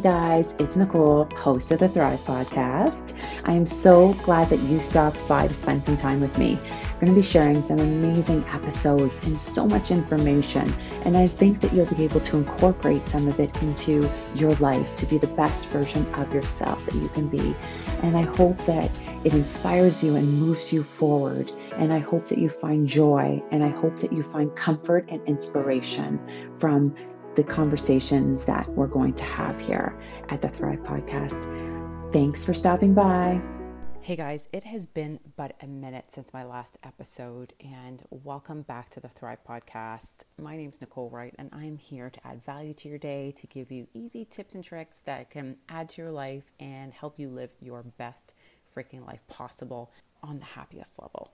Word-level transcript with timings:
Guys, 0.00 0.54
it's 0.58 0.76
Nicole, 0.76 1.26
host 1.36 1.70
of 1.72 1.80
the 1.80 1.88
Thrive 1.88 2.20
Podcast. 2.20 3.20
I 3.44 3.52
am 3.52 3.66
so 3.66 4.14
glad 4.14 4.48
that 4.48 4.60
you 4.60 4.80
stopped 4.80 5.28
by 5.28 5.46
to 5.46 5.52
spend 5.52 5.84
some 5.84 5.98
time 5.98 6.22
with 6.22 6.38
me. 6.38 6.54
We're 6.54 7.00
going 7.00 7.12
to 7.12 7.14
be 7.14 7.22
sharing 7.22 7.60
some 7.60 7.80
amazing 7.80 8.42
episodes 8.48 9.22
and 9.24 9.38
so 9.38 9.66
much 9.66 9.90
information. 9.90 10.72
And 11.04 11.18
I 11.18 11.26
think 11.26 11.60
that 11.60 11.74
you'll 11.74 11.84
be 11.84 12.04
able 12.04 12.20
to 12.20 12.38
incorporate 12.38 13.06
some 13.06 13.28
of 13.28 13.38
it 13.40 13.54
into 13.62 14.10
your 14.34 14.52
life 14.52 14.94
to 14.94 15.06
be 15.06 15.18
the 15.18 15.26
best 15.26 15.68
version 15.68 16.06
of 16.14 16.32
yourself 16.32 16.82
that 16.86 16.94
you 16.94 17.08
can 17.10 17.28
be. 17.28 17.54
And 18.02 18.16
I 18.16 18.22
hope 18.22 18.56
that 18.64 18.90
it 19.24 19.34
inspires 19.34 20.02
you 20.02 20.16
and 20.16 20.40
moves 20.40 20.72
you 20.72 20.82
forward. 20.82 21.52
And 21.72 21.92
I 21.92 21.98
hope 21.98 22.26
that 22.28 22.38
you 22.38 22.48
find 22.48 22.88
joy 22.88 23.42
and 23.50 23.62
I 23.62 23.68
hope 23.68 23.98
that 23.98 24.14
you 24.14 24.22
find 24.22 24.54
comfort 24.56 25.10
and 25.10 25.20
inspiration 25.28 26.18
from 26.56 26.94
the 27.40 27.46
conversations 27.46 28.44
that 28.44 28.68
we're 28.72 28.86
going 28.86 29.14
to 29.14 29.24
have 29.24 29.58
here 29.58 29.98
at 30.28 30.42
the 30.42 30.48
Thrive 30.50 30.80
Podcast. 30.80 32.12
Thanks 32.12 32.44
for 32.44 32.52
stopping 32.52 32.92
by. 32.92 33.40
Hey 34.02 34.14
guys, 34.14 34.50
it 34.52 34.64
has 34.64 34.84
been 34.84 35.18
but 35.36 35.56
a 35.62 35.66
minute 35.66 36.12
since 36.12 36.34
my 36.34 36.44
last 36.44 36.76
episode, 36.84 37.54
and 37.58 38.02
welcome 38.10 38.60
back 38.60 38.90
to 38.90 39.00
the 39.00 39.08
Thrive 39.08 39.38
Podcast. 39.48 40.26
My 40.38 40.54
name 40.54 40.68
is 40.68 40.82
Nicole 40.82 41.08
Wright, 41.08 41.34
and 41.38 41.48
I'm 41.54 41.78
here 41.78 42.10
to 42.10 42.26
add 42.26 42.44
value 42.44 42.74
to 42.74 42.90
your 42.90 42.98
day, 42.98 43.32
to 43.38 43.46
give 43.46 43.72
you 43.72 43.86
easy 43.94 44.26
tips 44.26 44.54
and 44.54 44.62
tricks 44.62 44.98
that 45.06 45.30
can 45.30 45.56
add 45.70 45.88
to 45.90 46.02
your 46.02 46.10
life 46.10 46.52
and 46.60 46.92
help 46.92 47.18
you 47.18 47.30
live 47.30 47.52
your 47.62 47.82
best 47.82 48.34
freaking 48.76 49.06
life 49.06 49.26
possible 49.28 49.92
on 50.22 50.40
the 50.40 50.44
happiest 50.44 51.00
level. 51.00 51.32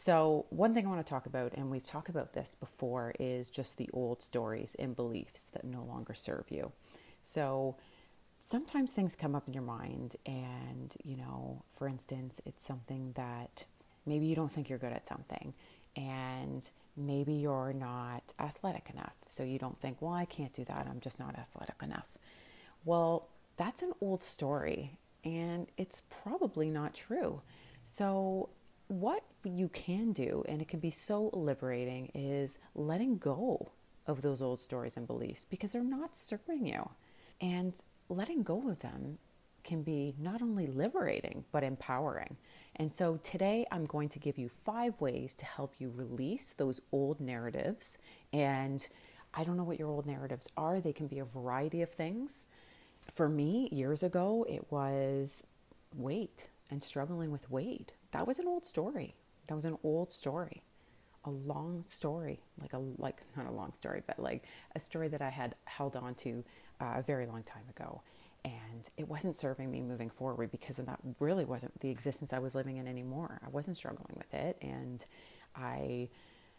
So, 0.00 0.46
one 0.50 0.74
thing 0.74 0.86
I 0.86 0.90
want 0.90 1.04
to 1.04 1.10
talk 1.10 1.26
about, 1.26 1.54
and 1.54 1.72
we've 1.72 1.84
talked 1.84 2.08
about 2.08 2.32
this 2.32 2.54
before, 2.54 3.14
is 3.18 3.50
just 3.50 3.78
the 3.78 3.90
old 3.92 4.22
stories 4.22 4.76
and 4.78 4.94
beliefs 4.94 5.42
that 5.52 5.64
no 5.64 5.82
longer 5.82 6.14
serve 6.14 6.44
you. 6.50 6.70
So, 7.24 7.74
sometimes 8.38 8.92
things 8.92 9.16
come 9.16 9.34
up 9.34 9.48
in 9.48 9.54
your 9.54 9.64
mind, 9.64 10.14
and 10.24 10.96
you 11.02 11.16
know, 11.16 11.64
for 11.76 11.88
instance, 11.88 12.40
it's 12.46 12.64
something 12.64 13.10
that 13.16 13.64
maybe 14.06 14.26
you 14.26 14.36
don't 14.36 14.52
think 14.52 14.70
you're 14.70 14.78
good 14.78 14.92
at 14.92 15.08
something, 15.08 15.52
and 15.96 16.70
maybe 16.96 17.32
you're 17.32 17.72
not 17.72 18.22
athletic 18.38 18.90
enough. 18.90 19.16
So, 19.26 19.42
you 19.42 19.58
don't 19.58 19.80
think, 19.80 20.00
well, 20.00 20.14
I 20.14 20.26
can't 20.26 20.52
do 20.52 20.64
that, 20.66 20.86
I'm 20.88 21.00
just 21.00 21.18
not 21.18 21.36
athletic 21.36 21.82
enough. 21.82 22.06
Well, 22.84 23.26
that's 23.56 23.82
an 23.82 23.94
old 24.00 24.22
story, 24.22 24.92
and 25.24 25.66
it's 25.76 26.02
probably 26.08 26.70
not 26.70 26.94
true. 26.94 27.42
So, 27.82 28.50
what 28.88 29.22
you 29.44 29.68
can 29.68 30.12
do, 30.12 30.44
and 30.48 30.60
it 30.60 30.68
can 30.68 30.80
be 30.80 30.90
so 30.90 31.30
liberating, 31.32 32.10
is 32.14 32.58
letting 32.74 33.18
go 33.18 33.70
of 34.06 34.22
those 34.22 34.42
old 34.42 34.60
stories 34.60 34.96
and 34.96 35.06
beliefs 35.06 35.44
because 35.48 35.72
they're 35.72 35.84
not 35.84 36.16
serving 36.16 36.66
you. 36.66 36.88
And 37.40 37.74
letting 38.08 38.42
go 38.42 38.68
of 38.68 38.80
them 38.80 39.18
can 39.62 39.82
be 39.82 40.14
not 40.18 40.40
only 40.40 40.66
liberating, 40.66 41.44
but 41.52 41.62
empowering. 41.62 42.36
And 42.76 42.92
so 42.92 43.18
today 43.22 43.66
I'm 43.70 43.84
going 43.84 44.08
to 44.10 44.18
give 44.18 44.38
you 44.38 44.48
five 44.48 44.98
ways 45.00 45.34
to 45.34 45.44
help 45.44 45.74
you 45.78 45.92
release 45.94 46.54
those 46.56 46.80
old 46.90 47.20
narratives. 47.20 47.98
And 48.32 48.86
I 49.34 49.44
don't 49.44 49.58
know 49.58 49.64
what 49.64 49.78
your 49.78 49.88
old 49.90 50.06
narratives 50.06 50.50
are, 50.56 50.80
they 50.80 50.94
can 50.94 51.06
be 51.06 51.18
a 51.18 51.24
variety 51.24 51.82
of 51.82 51.90
things. 51.90 52.46
For 53.10 53.28
me, 53.28 53.68
years 53.70 54.02
ago, 54.02 54.46
it 54.48 54.70
was 54.70 55.44
weight 55.94 56.48
and 56.70 56.82
struggling 56.82 57.30
with 57.30 57.50
weight. 57.50 57.92
That 58.12 58.26
was 58.26 58.38
an 58.38 58.46
old 58.46 58.64
story. 58.64 59.14
That 59.48 59.54
was 59.54 59.64
an 59.64 59.78
old 59.82 60.12
story, 60.12 60.62
a 61.24 61.30
long 61.30 61.82
story, 61.84 62.40
like 62.60 62.72
a 62.72 62.78
like 62.98 63.22
not 63.36 63.46
a 63.46 63.50
long 63.50 63.72
story, 63.72 64.02
but 64.06 64.18
like 64.18 64.44
a 64.74 64.80
story 64.80 65.08
that 65.08 65.22
I 65.22 65.30
had 65.30 65.54
held 65.64 65.96
on 65.96 66.14
to 66.16 66.44
uh, 66.80 66.94
a 66.96 67.02
very 67.02 67.26
long 67.26 67.42
time 67.42 67.64
ago, 67.70 68.02
and 68.44 68.88
it 68.96 69.08
wasn't 69.08 69.36
serving 69.36 69.70
me 69.70 69.80
moving 69.80 70.10
forward 70.10 70.50
because 70.50 70.76
that 70.76 70.98
really 71.18 71.44
wasn't 71.44 71.80
the 71.80 71.88
existence 71.90 72.32
I 72.32 72.38
was 72.38 72.54
living 72.54 72.76
in 72.76 72.86
anymore. 72.86 73.40
I 73.44 73.48
wasn't 73.48 73.76
struggling 73.76 74.14
with 74.16 74.32
it, 74.34 74.56
and 74.60 75.04
I 75.56 76.08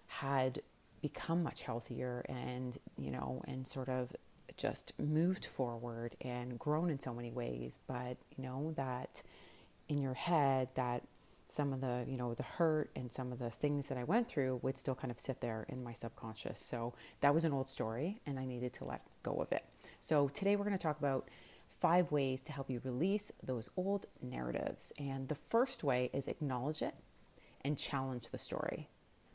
had 0.07 0.62
become 1.02 1.44
much 1.44 1.63
healthier, 1.63 2.25
and 2.28 2.78
you 2.97 3.12
know, 3.12 3.44
and 3.47 3.68
sort 3.68 3.90
of 3.90 4.16
just 4.57 4.94
moved 5.00 5.46
forward 5.46 6.16
and 6.22 6.57
grown 6.57 6.90
in 6.90 7.00
so 7.00 7.13
many 7.13 7.31
ways. 7.31 7.79
But 7.88 8.18
you 8.35 8.44
know 8.44 8.73
that 8.75 9.22
in 9.88 10.00
your 10.00 10.16
head 10.16 10.69
that 10.75 11.03
some 11.49 11.73
of 11.73 11.81
the 11.81 12.05
you 12.07 12.15
know 12.15 12.33
the 12.35 12.43
hurt 12.43 12.91
and 12.95 13.11
some 13.11 13.31
of 13.31 13.39
the 13.39 13.49
things 13.49 13.87
that 13.87 13.97
i 13.97 14.03
went 14.03 14.27
through 14.27 14.59
would 14.61 14.77
still 14.77 14.95
kind 14.95 15.11
of 15.11 15.19
sit 15.19 15.41
there 15.41 15.65
in 15.67 15.83
my 15.83 15.93
subconscious. 15.93 16.59
So 16.59 16.93
that 17.21 17.33
was 17.33 17.43
an 17.43 17.51
old 17.51 17.67
story 17.67 18.21
and 18.25 18.39
i 18.39 18.45
needed 18.45 18.71
to 18.73 18.85
let 18.85 19.01
go 19.23 19.33
of 19.33 19.51
it. 19.51 19.65
So 19.99 20.29
today 20.29 20.55
we're 20.55 20.65
going 20.65 20.77
to 20.77 20.81
talk 20.81 20.99
about 20.99 21.27
five 21.79 22.11
ways 22.11 22.41
to 22.43 22.51
help 22.51 22.69
you 22.69 22.81
release 22.83 23.31
those 23.41 23.69
old 23.75 24.05
narratives. 24.21 24.93
And 24.99 25.27
the 25.27 25.35
first 25.35 25.83
way 25.83 26.09
is 26.13 26.27
acknowledge 26.27 26.81
it 26.81 26.95
and 27.61 27.77
challenge 27.77 28.29
the 28.29 28.37
story. 28.37 28.89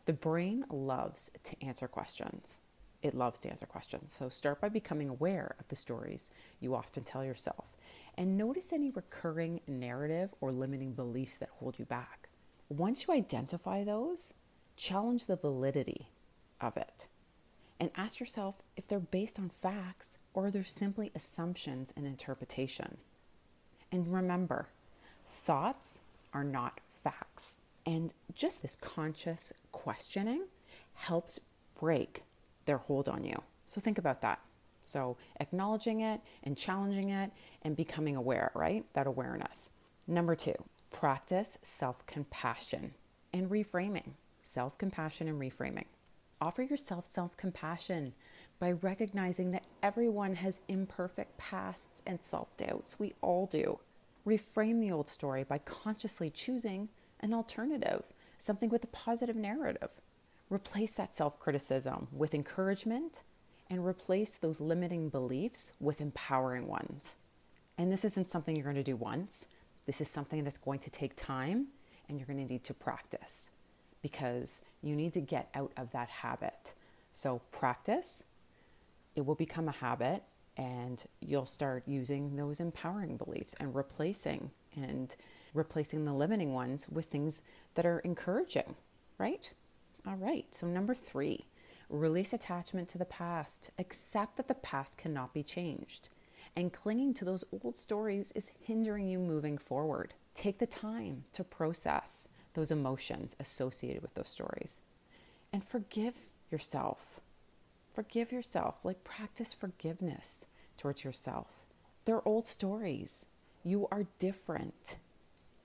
The 0.07 0.13
brain 0.13 0.65
loves 0.71 1.31
to 1.43 1.63
answer 1.65 1.89
questions. 1.89 2.61
It 3.03 3.15
loves 3.15 3.41
to 3.41 3.51
answer 3.51 3.67
questions. 3.67 4.13
So 4.13 4.29
start 4.29 4.61
by 4.61 4.69
becoming 4.69 5.09
aware 5.09 5.57
of 5.59 5.69
the 5.69 5.77
stories 5.77 6.31
you 6.61 6.75
often 6.75 7.05
tell 7.05 7.25
yourself 7.25 7.74
and 8.17 8.37
notice 8.37 8.73
any 8.73 8.91
recurring 8.91 9.61
narrative 9.67 10.35
or 10.41 10.53
limiting 10.53 10.93
beliefs 10.93 11.37
that 11.39 11.49
hold 11.59 11.79
you 11.79 11.85
back. 11.85 12.29
Once 12.69 13.07
you 13.07 13.15
identify 13.15 13.85
those, 13.85 14.35
challenge 14.77 15.27
the 15.27 15.37
validity 15.37 16.09
of 16.61 16.77
it 16.77 17.09
and 17.81 17.91
ask 17.97 18.21
yourself 18.21 18.63
if 18.77 18.87
they're 18.87 19.01
based 19.01 19.39
on 19.39 19.49
facts 19.49 20.19
or 20.33 20.51
they're 20.51 20.65
simply 20.65 21.11
assumptions 21.15 21.93
and 21.97 22.07
interpretation. 22.07 22.99
And 23.91 24.13
remember, 24.13 24.69
thoughts 25.29 26.03
are 26.33 26.45
not 26.45 26.81
facts. 27.03 27.59
And 27.87 28.15
just 28.35 28.63
this 28.63 28.77
conscious 28.77 29.53
questioning 29.73 30.45
helps 30.95 31.41
break 31.79 32.23
their 32.65 32.79
hold 32.79 33.09
on 33.09 33.25
you. 33.25 33.43
So 33.67 33.81
think 33.81 33.99
about 33.99 34.23
that. 34.23 34.41
So, 34.85 35.17
acknowledging 35.41 36.01
it 36.03 36.21
and 36.43 36.57
challenging 36.57 37.09
it 37.09 37.31
and 37.63 37.75
becoming 37.75 38.17
aware, 38.17 38.53
right? 38.55 38.85
That 38.93 39.07
awareness. 39.07 39.71
Number 40.07 40.37
two, 40.37 40.55
practice 40.91 41.59
self 41.63 42.07
compassion 42.07 42.93
and 43.33 43.51
reframing. 43.51 44.11
Self 44.43 44.77
compassion 44.77 45.27
and 45.27 45.41
reframing. 45.41 45.87
Offer 46.41 46.63
yourself 46.63 47.07
self 47.07 47.35
compassion 47.39 48.13
by 48.59 48.73
recognizing 48.73 49.53
that 49.53 49.67
everyone 49.83 50.35
has 50.37 50.61
imperfect 50.69 51.39
pasts 51.39 52.03
and 52.07 52.23
self 52.23 52.55
doubts. 52.59 53.01
We 53.01 53.15
all 53.23 53.47
do. 53.47 53.81
Reframe 54.27 54.81
the 54.81 54.93
old 54.93 55.09
story 55.09 55.45
by 55.45 55.59
consciously 55.59 56.29
choosing 56.29 56.91
an 57.21 57.33
alternative, 57.33 58.05
something 58.37 58.69
with 58.69 58.85
a 58.85 58.89
positive 58.89 59.37
narrative. 59.37 59.93
Replace 60.51 60.93
that 60.93 61.15
self 61.15 61.41
criticism 61.41 62.09
with 62.13 62.35
encouragement 62.35 63.23
and 63.71 63.85
replace 63.85 64.37
those 64.37 64.61
limiting 64.61 65.09
beliefs 65.09 65.73
with 65.81 66.01
empowering 66.01 66.67
ones. 66.67 67.17
And 67.77 67.91
this 67.91 68.05
isn't 68.05 68.29
something 68.29 68.55
you're 68.55 68.65
going 68.65 68.77
to 68.77 68.83
do 68.83 68.97
once. 68.97 69.47
This 69.87 70.01
is 70.01 70.09
something 70.09 70.45
that's 70.45 70.59
going 70.59 70.79
to 70.81 70.91
take 70.91 71.17
time 71.17 71.69
and 72.09 72.19
you're 72.19 72.27
going 72.27 72.45
to 72.47 72.53
need 72.53 72.65
to 72.65 72.75
practice 72.75 73.51
because 74.03 74.63
you 74.83 74.95
need 74.95 75.15
to 75.15 75.21
get 75.21 75.49
out 75.55 75.73
of 75.77 75.91
that 75.93 76.09
habit. 76.09 76.75
So, 77.15 77.41
practice, 77.53 78.23
it 79.15 79.25
will 79.25 79.35
become 79.35 79.69
a 79.69 79.73
habit, 79.73 80.25
and 80.57 81.03
you'll 81.21 81.47
start 81.47 81.85
using 81.87 82.37
those 82.37 82.61
empowering 82.61 83.17
beliefs 83.17 83.55
and 83.59 83.75
replacing 83.75 84.51
and 84.77 85.15
replacing 85.55 86.05
the 86.05 86.13
limiting 86.13 86.53
ones 86.53 86.89
with 86.91 87.07
things 87.07 87.43
that 87.77 87.87
are 87.87 88.01
encouraging, 88.01 88.75
right? 89.17 89.53
All 90.07 90.17
right, 90.17 90.47
so 90.51 90.67
number 90.67 90.95
three, 90.95 91.47
Release 91.95 92.33
attachment 92.33 92.89
to 92.89 92.99
the 92.99 93.05
past. 93.05 93.71
Accept 93.79 94.37
that 94.37 94.49
the 94.49 94.55
past 94.55 94.99
cannot 94.99 95.33
be 95.33 95.45
changed. 95.45 96.09
And 96.57 96.73
clinging 96.73 97.15
to 97.15 97.25
those 97.25 97.45
old 97.63 97.77
stories 97.77 98.33
is 98.33 98.51
hindering 98.65 99.07
you 99.07 99.21
moving 99.21 99.59
forward. 99.59 100.13
Take 100.35 100.59
the 100.59 100.67
time 100.67 101.23
to 101.35 101.45
process 101.45 102.27
those 102.55 102.73
emotions 102.73 103.37
associated 103.39 104.03
with 104.03 104.15
those 104.15 104.29
stories 104.29 104.81
and 105.53 105.63
forgive 105.63 106.19
yourself. 106.51 107.21
Forgive 107.95 108.33
yourself. 108.33 108.85
Like 108.85 109.05
practice 109.05 109.53
forgiveness 109.53 110.47
towards 110.77 111.05
yourself. 111.05 111.65
They're 112.07 112.27
old 112.27 112.49
stories. 112.49 113.27
You 113.63 113.87
are 113.93 114.07
different 114.19 114.97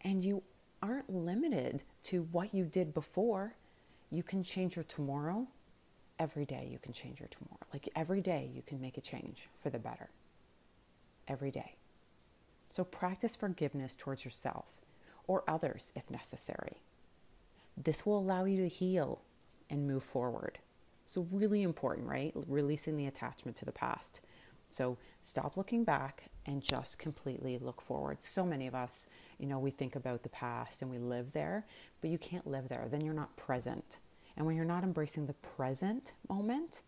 and 0.01 0.23
you 0.23 0.43
aren't 0.83 1.11
limited 1.11 1.81
to 2.03 2.27
what 2.31 2.53
you 2.53 2.65
did 2.65 2.93
before. 2.93 3.55
You 4.11 4.21
can 4.21 4.43
change 4.43 4.75
your 4.75 4.85
tomorrow 4.85 5.47
every 6.19 6.45
day 6.45 6.67
you 6.69 6.77
can 6.77 6.93
change 6.93 7.19
your 7.19 7.29
tomorrow. 7.29 7.65
Like 7.73 7.89
every 7.95 8.21
day 8.21 8.49
you 8.53 8.61
can 8.61 8.79
make 8.81 8.97
a 8.97 9.01
change 9.01 9.49
for 9.61 9.69
the 9.69 9.79
better. 9.79 10.09
Every 11.27 11.51
day. 11.51 11.75
So 12.69 12.83
practice 12.83 13.35
forgiveness 13.35 13.95
towards 13.95 14.25
yourself 14.25 14.81
or 15.27 15.43
others 15.47 15.93
if 15.95 16.09
necessary. 16.11 16.81
This 17.77 18.05
will 18.05 18.19
allow 18.19 18.43
you 18.43 18.57
to 18.57 18.67
heal 18.67 19.21
and 19.69 19.87
move 19.87 20.03
forward. 20.03 20.59
So, 21.05 21.27
really 21.31 21.63
important, 21.63 22.07
right? 22.07 22.33
Releasing 22.47 22.95
the 22.95 23.07
attachment 23.07 23.57
to 23.57 23.65
the 23.65 23.71
past. 23.71 24.21
So, 24.67 24.97
stop 25.21 25.57
looking 25.57 25.83
back 25.83 26.25
and 26.45 26.61
just 26.61 26.99
completely 26.99 27.57
look 27.57 27.81
forward. 27.81 28.21
So 28.21 28.45
many 28.45 28.67
of 28.67 28.75
us, 28.75 29.07
you 29.37 29.47
know, 29.47 29.59
we 29.59 29.71
think 29.71 29.95
about 29.95 30.23
the 30.23 30.29
past 30.29 30.81
and 30.81 30.91
we 30.91 30.97
live 30.97 31.31
there, 31.31 31.65
but 32.01 32.09
you 32.09 32.17
can't 32.17 32.45
live 32.45 32.69
there. 32.69 32.87
Then 32.89 33.01
you're 33.01 33.13
not 33.13 33.37
present. 33.37 33.99
And 34.39 34.47
when 34.47 34.55
you're 34.55 34.65
not 34.65 34.83
embracing 34.83 35.27
the 35.27 35.33
present 35.33 36.13
moment, 36.29 36.81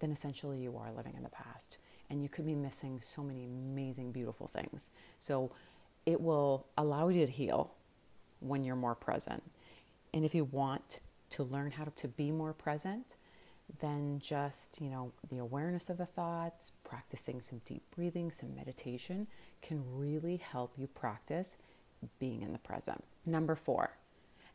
then 0.00 0.10
essentially 0.10 0.58
you 0.58 0.76
are 0.76 0.90
living 0.90 1.14
in 1.14 1.22
the 1.22 1.28
past 1.28 1.76
and 2.08 2.22
you 2.22 2.28
could 2.28 2.46
be 2.46 2.54
missing 2.54 3.00
so 3.02 3.22
many 3.22 3.44
amazing, 3.44 4.10
beautiful 4.10 4.46
things. 4.46 4.90
So 5.18 5.52
it 6.06 6.20
will 6.20 6.66
allow 6.78 7.08
you 7.08 7.26
to 7.26 7.30
heal 7.30 7.74
when 8.40 8.64
you're 8.64 8.74
more 8.76 8.94
present. 8.94 9.42
And 10.14 10.24
if 10.24 10.34
you 10.34 10.44
want 10.44 11.00
to 11.30 11.42
learn 11.42 11.72
how 11.72 11.84
to 11.84 12.08
be 12.08 12.30
more 12.30 12.54
present, 12.54 13.16
then 13.80 14.20
just, 14.22 14.80
you 14.80 14.88
know, 14.88 15.12
the 15.28 15.38
awareness 15.38 15.90
of 15.90 15.98
the 15.98 16.06
thoughts, 16.06 16.72
practicing 16.84 17.40
some 17.40 17.60
deep 17.64 17.82
breathing, 17.94 18.30
some 18.30 18.54
meditation 18.54 19.26
can 19.60 19.82
really 19.92 20.36
help 20.36 20.72
you 20.78 20.86
practice 20.86 21.56
being 22.18 22.42
in 22.42 22.52
the 22.52 22.58
present. 22.58 23.04
Number 23.26 23.56
four, 23.56 23.96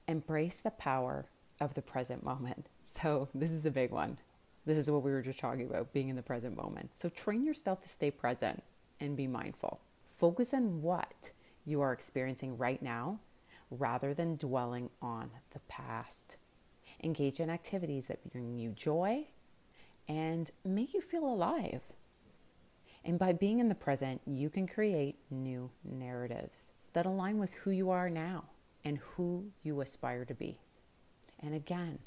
embrace 0.07 0.61
the 0.61 0.71
power 0.71 1.25
of 1.61 1.75
the 1.75 1.81
present 1.81 2.25
moment. 2.25 2.67
So, 2.83 3.29
this 3.33 3.51
is 3.51 3.65
a 3.65 3.71
big 3.71 3.91
one. 3.91 4.17
This 4.65 4.77
is 4.77 4.91
what 4.91 5.03
we 5.03 5.11
were 5.11 5.21
just 5.21 5.39
talking 5.39 5.67
about 5.67 5.93
being 5.93 6.09
in 6.09 6.17
the 6.17 6.21
present 6.21 6.57
moment. 6.57 6.91
So, 6.95 7.07
train 7.07 7.45
yourself 7.45 7.79
to 7.81 7.89
stay 7.89 8.11
present 8.11 8.63
and 8.99 9.15
be 9.15 9.27
mindful. 9.27 9.79
Focus 10.17 10.53
on 10.53 10.81
what 10.81 11.31
you 11.65 11.79
are 11.81 11.93
experiencing 11.93 12.57
right 12.57 12.81
now 12.81 13.19
rather 13.69 14.13
than 14.13 14.35
dwelling 14.35 14.89
on 15.01 15.31
the 15.53 15.59
past. 15.69 16.37
Engage 17.03 17.39
in 17.39 17.49
activities 17.49 18.07
that 18.07 18.29
bring 18.31 18.57
you 18.57 18.71
joy 18.71 19.27
and 20.07 20.51
make 20.65 20.93
you 20.93 21.01
feel 21.01 21.25
alive. 21.25 21.81
And 23.03 23.17
by 23.17 23.33
being 23.33 23.59
in 23.59 23.69
the 23.69 23.75
present, 23.75 24.21
you 24.27 24.49
can 24.49 24.67
create 24.67 25.15
new 25.29 25.71
narratives 25.83 26.71
that 26.93 27.05
align 27.05 27.37
with 27.37 27.53
who 27.53 27.71
you 27.71 27.89
are 27.89 28.09
now 28.09 28.43
and 28.83 28.97
who 28.97 29.45
you 29.63 29.81
aspire 29.81 30.25
to 30.25 30.33
be. 30.33 30.59
And 31.41 31.53
again, 31.53 31.99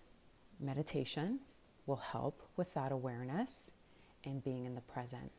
meditation 0.60 1.40
will 1.86 1.96
help 1.96 2.42
with 2.56 2.74
that 2.74 2.92
awareness 2.92 3.70
and 4.24 4.42
being 4.42 4.64
in 4.64 4.74
the 4.74 4.80
present. 4.80 5.30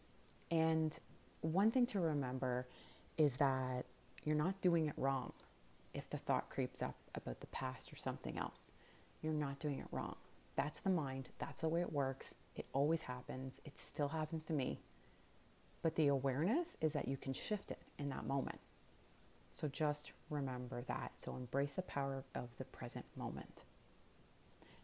And 0.52 0.98
one 1.42 1.72
thing 1.72 1.86
to 1.88 2.00
remember 2.00 2.68
is 3.18 3.38
that 3.38 3.86
you're 4.24 4.36
not 4.36 4.62
doing 4.62 4.88
it 4.88 4.94
wrong 4.98 5.34
if 5.94 6.10
the 6.10 6.18
thought 6.18 6.50
creeps 6.50 6.82
up 6.82 6.96
about 7.14 7.40
the 7.40 7.48
past 7.48 7.92
or 7.92 7.96
something 7.96 8.38
else 8.38 8.74
you're 9.26 9.34
not 9.34 9.60
doing 9.60 9.80
it 9.80 9.88
wrong. 9.92 10.16
That's 10.56 10.80
the 10.80 10.90
mind. 10.90 11.30
That's 11.40 11.62
the 11.62 11.68
way 11.68 11.82
it 11.82 11.92
works. 11.92 12.36
It 12.56 12.68
always 12.72 13.02
happens. 13.02 13.60
It 13.66 13.78
still 13.78 14.10
happens 14.10 14.44
to 14.46 14.54
me. 14.54 14.80
But 15.82 15.96
the 15.96 16.08
awareness 16.08 16.78
is 16.80 16.94
that 16.94 17.08
you 17.08 17.18
can 17.18 17.34
shift 17.34 17.72
it 17.72 17.80
in 17.98 18.10
that 18.10 18.26
moment. 18.26 18.60
So 19.50 19.68
just 19.68 20.12
remember 20.30 20.84
that. 20.84 21.14
So 21.18 21.36
embrace 21.36 21.74
the 21.74 21.82
power 21.82 22.24
of 22.36 22.50
the 22.58 22.66
present 22.66 23.06
moment. 23.18 23.64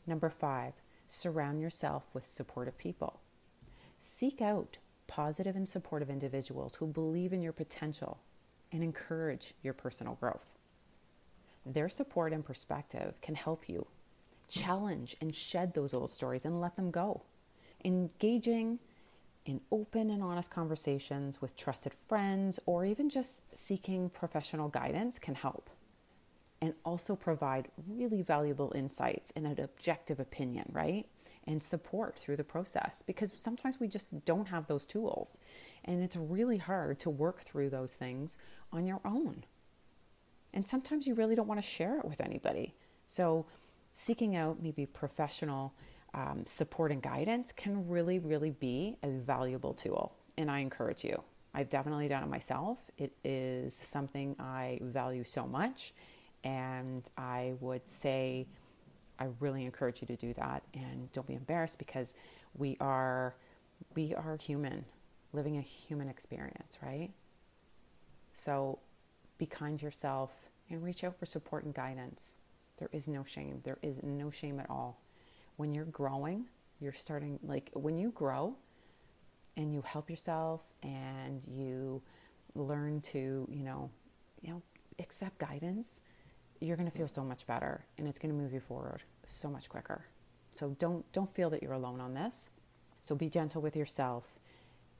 Number 0.07 0.30
five, 0.30 0.74
surround 1.07 1.62
yourself 1.62 2.03
with 2.13 2.25
supportive 2.25 2.77
people. 2.77 3.19
Seek 4.00 4.42
out 4.42 4.77
positive 5.07 5.56
and 5.56 5.68
supportive 5.68 6.09
individuals 6.09 6.75
who 6.75 6.88
believe 6.88 7.33
in 7.33 7.42
your 7.42 7.51
potential 7.51 8.19
and 8.71 8.83
encourage 8.83 9.53
your 9.62 9.74
personal 9.74 10.15
growth. 10.15 10.51
Their 11.65 11.89
support 11.89 12.33
and 12.33 12.44
perspective 12.44 13.13
can 13.21 13.36
help 13.36 13.69
you 13.69 13.88
challenge 14.50 15.15
and 15.21 15.36
shed 15.36 15.74
those 15.74 15.94
old 15.94 16.09
stories 16.09 16.45
and 16.45 16.59
let 16.59 16.75
them 16.75 16.92
go. 16.92 17.21
Engaging 17.83 18.80
in 19.45 19.62
open 19.71 20.09
and 20.09 20.21
honest 20.21 20.51
conversations 20.51 21.42
with 21.42 21.56
trusted 21.56 21.94
friends 21.94 22.59
or 22.65 22.86
even 22.86 23.09
just 23.09 23.57
seeking 23.57 24.09
professional 24.09 24.69
guidance 24.69 25.18
can 25.19 25.36
help. 25.36 25.69
And 26.62 26.74
also 26.86 27.16
provide 27.16 27.69
really 27.88 28.22
valuable 28.22 28.72
insights 28.75 29.34
and 29.36 29.48
an 29.48 29.60
objective 29.60 30.19
opinion, 30.19 30.69
right? 30.72 31.08
And 31.48 31.63
support 31.63 32.16
through 32.18 32.36
the 32.36 32.44
process 32.44 33.02
because 33.02 33.34
sometimes 33.36 33.80
we 33.80 33.88
just 33.88 34.25
don't 34.25 34.50
have 34.50 34.68
those 34.68 34.86
tools. 34.86 35.40
And 35.84 36.04
it's 36.04 36.16
really 36.16 36.58
hard 36.58 37.00
to 37.00 37.10
work 37.10 37.42
through 37.42 37.72
those 37.72 37.96
things 37.96 38.38
on 38.72 38.86
your 38.86 39.02
own. 39.04 39.44
And 40.54 40.68
sometimes 40.68 41.08
you 41.08 41.16
really 41.16 41.36
don't 41.36 41.48
want 41.48 41.62
to 41.62 41.68
share 41.68 41.98
it 41.98 42.06
with 42.06 42.22
anybody. 42.22 42.75
So, 43.08 43.46
seeking 43.92 44.36
out 44.36 44.62
maybe 44.62 44.86
professional 44.86 45.74
um, 46.13 46.46
support 46.46 46.92
and 46.92 47.02
guidance 47.02 47.52
can 47.52 47.88
really, 47.88 48.19
really 48.19 48.52
be 48.52 48.98
a 49.04 49.10
valuable 49.10 49.74
tool. 49.74 50.13
And 50.38 50.50
I 50.52 50.60
encourage 50.60 51.04
you. 51.04 51.24
I've 51.54 51.69
definitely 51.69 52.08
done 52.08 52.24
it 52.24 52.30
myself. 52.30 52.80
It 52.98 53.13
is 53.24 53.74
something 53.74 54.36
I 54.40 54.80
value 54.81 55.24
so 55.24 55.46
much. 55.46 55.94
And 56.44 57.08
I 57.18 57.54
would 57.60 57.88
say, 57.88 58.48
I 59.20 59.28
really 59.40 59.66
encourage 59.66 60.02
you 60.02 60.08
to 60.08 60.16
do 60.16 60.34
that. 60.34 60.64
And 60.74 61.12
don't 61.12 61.28
be 61.28 61.36
embarrassed 61.36 61.78
because 61.78 62.14
we 62.58 62.78
are, 62.80 63.36
we 63.96 64.16
are 64.16 64.38
human, 64.38 64.86
living 65.34 65.58
a 65.58 65.62
human 65.62 66.10
experience, 66.10 66.78
right? 66.82 67.12
So 68.34 68.80
be 69.38 69.46
kind 69.46 69.78
to 69.80 69.86
yourself 69.86 70.32
and 70.70 70.84
reach 70.84 71.04
out 71.04 71.16
for 71.16 71.26
support 71.26 71.64
and 71.64 71.74
guidance. 71.74 72.36
There 72.78 72.90
is 72.92 73.08
no 73.08 73.24
shame. 73.24 73.62
There 73.64 73.78
is 73.84 74.02
no 74.02 74.32
shame 74.32 74.60
at 74.60 74.70
all. 74.70 75.00
When 75.58 75.74
you're 75.76 75.86
growing, 75.86 76.46
you're 76.80 76.94
starting, 76.94 77.40
like 77.44 77.70
when 77.74 77.98
you 77.98 78.12
grow 78.12 78.56
and 79.56 79.72
you 79.74 79.82
help 79.82 80.10
yourself 80.10 80.62
and 80.82 81.42
you 81.48 82.02
learn 82.56 83.02
to, 83.02 83.48
you 83.52 83.64
know, 83.64 83.90
you 84.42 84.52
know, 84.52 84.62
accept 85.00 85.38
guidance, 85.38 86.02
you're 86.62 86.78
going 86.78 86.90
to 86.90 86.98
feel 86.98 87.08
so 87.08 87.24
much 87.24 87.48
better 87.48 87.84
and 87.98 88.08
it's 88.08 88.19
going 88.19 88.34
to 88.34 88.40
move 88.40 88.54
you 88.54 88.60
forward 88.60 89.02
so 89.25 89.50
much 89.50 89.68
quicker. 89.68 90.06
So 90.54 90.75
don't 90.80 91.10
don't 91.12 91.34
feel 91.34 91.50
that 91.50 91.63
you're 91.63 91.74
alone 91.74 92.00
on 92.00 92.13
this. 92.13 92.50
So 93.02 93.16
be 93.16 93.30
gentle 93.30 93.62
with 93.62 93.75
yourself 93.75 94.38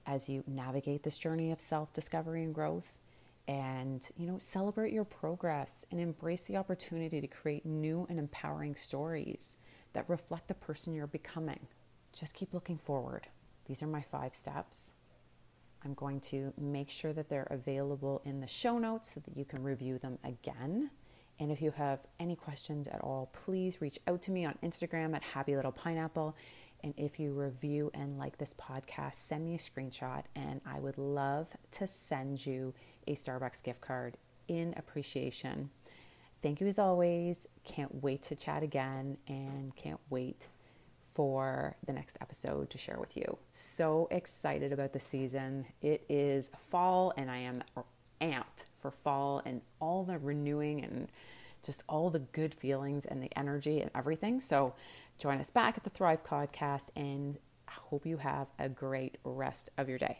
as 0.06 0.28
you 0.28 0.44
navigate 0.48 1.04
this 1.04 1.20
journey 1.20 1.52
of 1.52 1.60
self-discovery 1.60 2.44
and 2.44 2.54
growth. 2.54 2.98
And 3.48 4.08
you 4.18 4.28
know 4.28 4.38
celebrate 4.38 4.94
your 4.94 5.04
progress 5.04 5.86
and 5.92 6.00
embrace 6.00 6.44
the 6.44 6.58
opportunity 6.58 7.22
to 7.22 7.28
create 7.28 7.66
new 7.66 8.08
and 8.10 8.18
empowering 8.18 8.76
stories 8.76 9.58
that 9.94 10.10
reflect 10.10 10.48
the 10.48 10.54
person 10.54 10.94
you're 10.94 11.08
becoming. 11.08 11.68
Just 12.14 12.36
keep 12.36 12.54
looking 12.54 12.78
forward. 12.78 13.28
These 13.66 13.84
are 13.84 13.88
my 13.88 14.02
five 14.02 14.36
steps. 14.36 14.94
I'm 15.84 15.94
going 15.96 16.20
to 16.22 16.54
make 16.58 16.90
sure 16.90 17.14
that 17.14 17.30
they're 17.30 17.48
available 17.50 18.22
in 18.24 18.40
the 18.40 18.48
show 18.48 18.78
notes 18.78 19.14
so 19.14 19.20
that 19.22 19.36
you 19.36 19.46
can 19.46 19.64
review 19.64 19.98
them 19.98 20.20
again 20.24 20.92
and 21.42 21.52
if 21.52 21.62
you 21.62 21.72
have 21.72 22.00
any 22.22 22.38
questions 22.38 22.88
at 22.88 23.02
all 23.02 23.30
please 23.34 23.82
reach 23.82 24.00
out 24.08 24.22
to 24.22 24.32
me 24.32 24.46
on 24.46 24.58
instagram 24.64 25.14
at 25.14 25.24
happy 25.24 25.56
little 25.58 25.74
pineapple 25.74 26.36
and 26.84 26.94
if 26.98 27.20
you 27.20 27.32
review 27.32 27.92
and 27.94 28.18
like 28.18 28.38
this 28.38 28.54
podcast, 28.54 29.16
send 29.16 29.46
me 29.46 29.56
a 29.56 29.58
screenshot, 29.58 30.24
and 30.36 30.62
I 30.66 30.80
would 30.80 30.98
love 30.98 31.50
to 31.74 31.88
send 31.88 32.46
you 32.46 32.74
a 33.08 33.16
Starbucks 33.16 33.64
gift 33.64 33.82
card 33.82 34.18
in 34.48 34.74
appreciation. 34.78 35.70
Thank 36.42 36.60
you 36.60 36.68
as 36.68 36.80
always. 36.80 37.48
Can't 37.64 38.02
wait 38.04 38.24
to 38.24 38.36
chat 38.36 38.64
again 38.64 39.18
and 39.28 39.76
can't 39.76 40.00
wait 40.10 40.48
for 41.14 41.76
the 41.86 41.94
next 41.94 42.18
episode 42.20 42.70
to 42.72 42.78
share 42.78 42.98
with 43.00 43.16
you. 43.16 43.38
So 43.52 44.08
excited 44.10 44.74
about 44.74 44.94
the 44.94 45.00
season. 45.00 45.68
It 45.82 46.04
is 46.10 46.50
fall 46.58 47.14
and 47.16 47.30
I 47.30 47.38
am 47.38 47.64
amped 48.20 48.66
for 48.82 48.92
fall 48.92 49.42
and 49.46 49.62
all 49.80 50.04
the 50.04 50.18
renewing 50.18 50.84
and 50.84 51.08
just 51.64 51.84
all 51.88 52.10
the 52.10 52.20
good 52.20 52.54
feelings 52.54 53.06
and 53.06 53.22
the 53.22 53.32
energy 53.38 53.82
and 53.82 53.92
everything. 53.94 54.40
So 54.40 54.74
join 55.20 55.40
us 55.40 55.50
back 55.50 55.78
at 55.78 55.84
the 55.84 55.90
Thrive 55.90 56.24
podcast 56.24 56.90
and 56.96 57.38
I 57.68 57.74
hope 57.74 58.06
you 58.06 58.18
have 58.18 58.48
a 58.60 58.68
great 58.68 59.18
rest 59.24 59.70
of 59.78 59.88
your 59.88 59.98
day. 59.98 60.20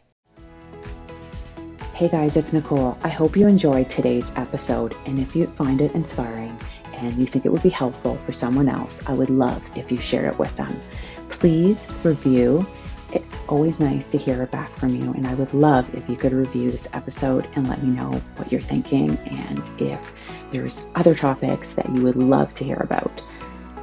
Hey 1.94 2.08
guys, 2.08 2.36
it's 2.36 2.52
Nicole. 2.52 2.96
I 3.02 3.08
hope 3.08 3.36
you 3.36 3.46
enjoyed 3.46 3.90
today's 3.90 4.34
episode. 4.36 4.96
And 5.04 5.18
if 5.18 5.36
you 5.36 5.46
find 5.48 5.80
it 5.80 5.92
inspiring 5.92 6.58
and 6.94 7.16
you 7.18 7.26
think 7.26 7.44
it 7.44 7.52
would 7.52 7.62
be 7.62 7.68
helpful 7.68 8.16
for 8.16 8.32
someone 8.32 8.68
else, 8.68 9.06
I 9.08 9.12
would 9.12 9.28
love 9.28 9.68
if 9.76 9.92
you 9.92 9.98
share 9.98 10.26
it 10.26 10.38
with 10.38 10.56
them. 10.56 10.80
Please 11.28 11.88
review. 12.02 12.66
It's 13.12 13.46
always 13.46 13.78
nice 13.78 14.10
to 14.10 14.18
hear 14.18 14.46
back 14.46 14.74
from 14.74 14.96
you. 14.96 15.12
And 15.12 15.26
I 15.26 15.34
would 15.34 15.52
love 15.52 15.94
if 15.94 16.08
you 16.08 16.16
could 16.16 16.32
review 16.32 16.70
this 16.70 16.88
episode 16.94 17.46
and 17.54 17.68
let 17.68 17.82
me 17.82 17.90
know 17.92 18.10
what 18.36 18.50
you're 18.50 18.60
thinking 18.60 19.18
and 19.18 19.70
if 19.78 20.12
there's 20.50 20.90
other 20.94 21.14
topics 21.14 21.74
that 21.74 21.94
you 21.94 22.02
would 22.02 22.16
love 22.16 22.54
to 22.54 22.64
hear 22.64 22.78
about. 22.80 23.22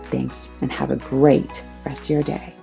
Thanks 0.06 0.54
and 0.62 0.72
have 0.72 0.90
a 0.92 0.96
great 0.96 1.68
rest 1.86 2.06
of 2.06 2.10
your 2.10 2.24
day. 2.24 2.59